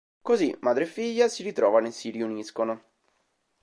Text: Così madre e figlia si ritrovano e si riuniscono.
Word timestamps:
Così 0.27 0.57
madre 0.61 0.85
e 0.85 0.87
figlia 0.87 1.27
si 1.27 1.43
ritrovano 1.43 1.85
e 1.85 1.91
si 1.91 2.09
riuniscono. 2.09 2.83